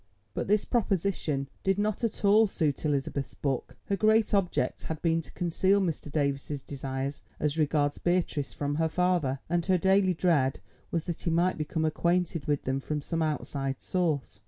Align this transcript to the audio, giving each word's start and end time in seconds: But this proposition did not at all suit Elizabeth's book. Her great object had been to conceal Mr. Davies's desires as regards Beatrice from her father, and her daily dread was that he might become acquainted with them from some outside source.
But 0.33 0.47
this 0.47 0.65
proposition 0.65 1.47
did 1.63 1.77
not 1.77 2.03
at 2.03 2.25
all 2.25 2.47
suit 2.47 2.85
Elizabeth's 2.85 3.35
book. 3.35 3.77
Her 3.85 3.95
great 3.95 4.33
object 4.33 4.85
had 4.85 4.99
been 5.03 5.21
to 5.21 5.31
conceal 5.33 5.79
Mr. 5.79 6.11
Davies's 6.11 6.63
desires 6.63 7.21
as 7.39 7.55
regards 7.59 7.99
Beatrice 7.99 8.51
from 8.51 8.77
her 8.77 8.89
father, 8.89 9.41
and 9.47 9.63
her 9.67 9.77
daily 9.77 10.15
dread 10.15 10.59
was 10.89 11.05
that 11.05 11.21
he 11.21 11.29
might 11.29 11.55
become 11.59 11.85
acquainted 11.85 12.45
with 12.47 12.63
them 12.63 12.79
from 12.79 13.03
some 13.03 13.21
outside 13.21 13.79
source. 13.79 14.39